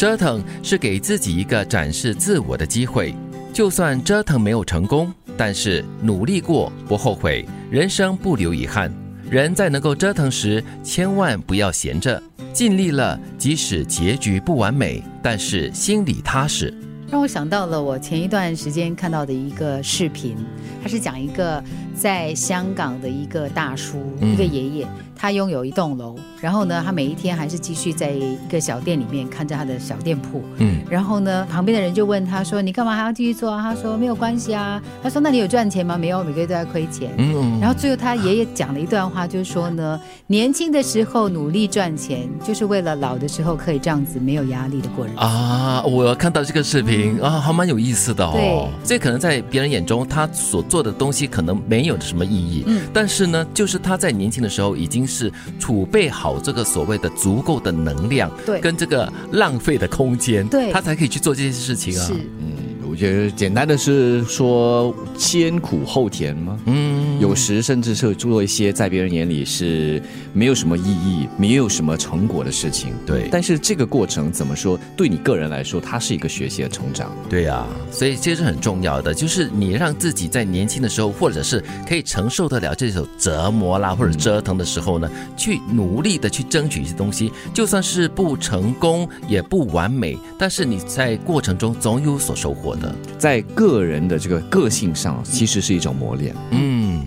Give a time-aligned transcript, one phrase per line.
[0.00, 3.14] 折腾是给自己一个展示自我的机会，
[3.52, 8.90] 就算折腾没有成功，但是努力过不后悔，人生不留遗憾。
[9.28, 16.72] 人在能够折腾时，千万不要闲着，尽力了，即使结局不完美，但是心里踏实。
[17.10, 20.36] 让我想到了我前一段时间看到的一个视频，
[20.80, 24.86] 他是讲一个在香港的一个大叔，一个爷爷。
[25.22, 30.42] 他拥有一栋楼，然后呢，他每一天还是继续在一个小店里面看着他的小店铺。
[30.56, 37.10] 嗯，然后呢，旁边的人就问他说：“你干嘛还要继续做啊？”他说：“没有关系啊。”他说：“那你有赚钱吗？”没有，每个月都在亏钱。
[37.18, 45.82] 嗯，然后最后他爷爷讲了一段话，就是说呢，年轻的时候努力赚钱，就是为了老的时候可以这样子没有压力的过日子啊。
[45.82, 48.32] 我看到这个视频啊，还蛮有意思的哦。
[48.32, 52.64] 对，这可能在别人眼中，他所做的东西可能没有什么意义。
[52.66, 55.06] 嗯，但是呢，就是他在年轻的时候已经。
[55.10, 62.06] 是储备好这个所谓的足够的能量，对，跟这个浪费的空间，对，他才可以去做这些事情啊。
[62.06, 62.52] 是，嗯。
[62.88, 66.58] 我觉得简单的是说先苦后甜吗？
[66.66, 66.89] 嗯，
[67.20, 72.94] 有时甚至是做一些在别人眼里是没有什么意义、没有什么成果的事情。
[73.04, 74.80] 对，但是这个过程怎么说？
[74.96, 77.14] 对你个人来说，它是一个学习的成长。
[77.28, 92.94] 对呀，所以这是很重要的，就是你让自己在年轻的时候，或者是可以承受得了这种折磨啦，或者折腾的时候呢，去努力的去争取一些东西，就算是不成功也不完美，但是你在过程中总有所收获的。
[93.18, 96.34] 在个人的这个个性上，其实是一种磨练。
[96.52, 97.06] 嗯，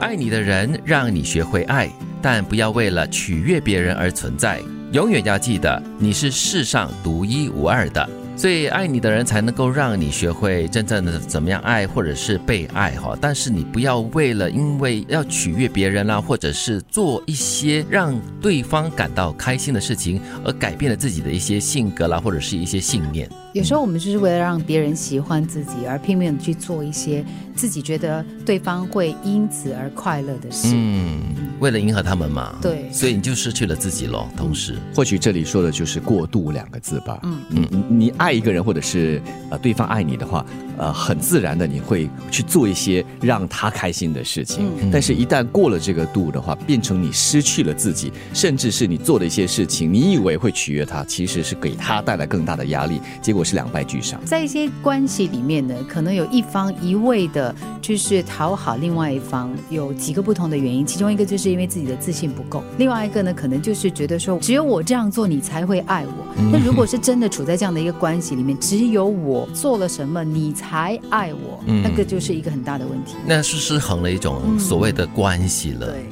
[0.00, 1.90] 爱你的人让你学会爱，
[2.22, 4.58] 但不要为了取悦别人而存在。
[4.92, 8.08] 永远要记得，你是世上独一无二的。
[8.34, 13.14] 所以，爱你的人才能够让你学会真正的怎么样爱，或者是被爱哈。
[13.20, 23.28] 但是你不要为了因为要取悦别人啦，或者是做一些让对方感到开心的事情，而改变了自己的一些性格啦，或者是一些信念。
[23.52, 27.24] 有时候我们就是为了让别人喜欢自己，而拼命的去做一些
[27.56, 30.68] 自己觉得对方会因此而快乐的事。
[30.72, 31.20] 嗯，
[31.58, 32.54] 为了迎合他们嘛。
[32.62, 32.88] 对。
[32.92, 34.28] 所以你就失去了自己喽。
[34.36, 37.18] 同时，或许这里说的就是过度两个字吧。
[37.24, 39.20] 嗯嗯，你爱一个人，或者是
[39.50, 40.46] 呃对方爱你的话。
[40.78, 44.66] 呃，很自然的，你会去做一些让他开心的事情。
[44.90, 54.18] 但是，一旦过了这个度的话，变成你失去了自己，甚至是你做的一些事情，你以为会取悦他，其实是给他带来更大的压力，结果是两败俱伤。
[54.24, 60.84] 在一些关系里面呢，可能有一方一味的，就是讨好另外一方，有几个不同的原因。
[60.86, 66.34] 其中一个就是因为自己的自信不够，另外一个呢，可能就是觉得说，只有我这样做，你才会爱我。
[66.52, 70.98] 那如果是真的处在这样的一个关系里面，只有我做了什么，你才。
[71.10, 73.14] 爱我，那个就是一个很大的问题。
[73.26, 75.86] 那是失衡了一种所谓的关系了。
[75.86, 76.04] 对，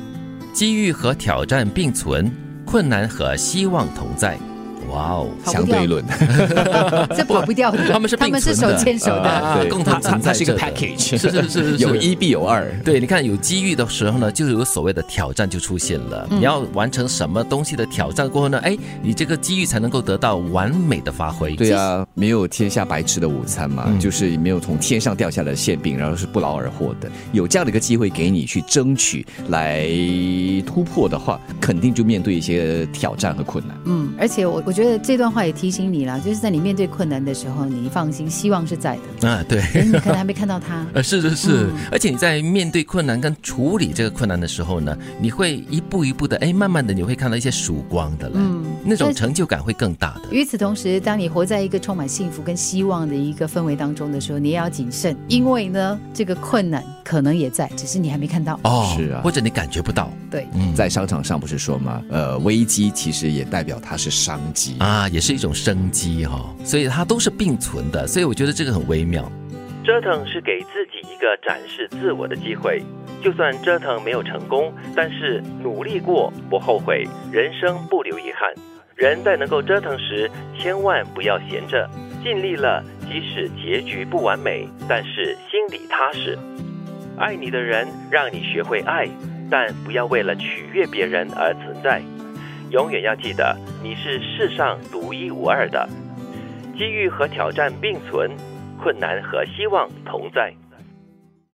[0.52, 2.30] 机遇和挑战并存，
[2.64, 4.36] 困难和希望同在。
[4.88, 6.04] 哇哦，相对论，
[7.16, 7.78] 这跑不掉的。
[7.90, 10.32] 他们是他们是手牵手的，共同存在。
[10.38, 12.70] 是一个 package，是是是，有一必有二。
[12.84, 16.26] 对，你看有机遇的时候呢，就有所谓的挑战就出现了。
[16.30, 18.58] 你要完成什么东西的挑战过后呢？
[18.62, 21.56] 哎，你这个机遇才能够得到完美的发挥。
[21.56, 27.10] 对啊，没有天下白吃的午餐嘛，就是没有从天上掉下来的馅饼，然后是不劳而获的。
[27.32, 29.88] 有这样的一个机会给你去争取来
[30.64, 33.76] 突破的话，肯定就面对一些挑战和困难。
[33.86, 34.72] 嗯，而且我我。
[34.78, 39.44] 觉得这段话也提醒你了，就是在你面对困难的时候，你放心，希望是在的啊。
[39.48, 40.86] 对，你可能还没看到他。
[40.94, 48.34] 呃，是是是，而且你在面对困难跟处理这个困难的时候呢，你会一步一步的，哎，慢慢的你会看到一些曙光的了。
[48.36, 50.28] 嗯，那种成就感会更大的。
[50.30, 58.60] 与此同时，当你活在一个充满幸福跟希望的一个氛围当中的时候，你也要谨慎，因为呢，这个困难可能也在，只是你还没看到。
[58.64, 60.12] 哦，是啊，或者你感觉不到。
[60.30, 62.02] 对，在商场上不是说吗？
[62.10, 64.76] 呃，危机其实也代表它是商机。
[64.78, 69.24] 啊，也是一种生机哈，所以它都是并存的，所以我觉得这个很微妙。
[69.86, 72.82] 折腾是给自己一个展示自我的机会，
[73.24, 78.52] 就算折腾没有成功，但是努力过不后悔，人生不留遗憾。
[78.94, 80.30] 人在能够折腾时，
[80.60, 81.88] 千万不要闲着，
[82.22, 86.38] 尽力了，即使结局不完美，但是心里踏实。
[87.18, 89.08] 爱你的人让你学会爱，
[89.50, 92.00] 但不要为了取悦别人而存在。
[92.70, 95.88] 永远要记得，你是世上独一无二的。
[96.76, 98.30] 机遇和挑战并存，
[98.80, 100.52] 困难和希望同在。